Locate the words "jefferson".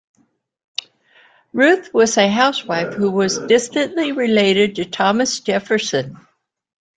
5.41-6.17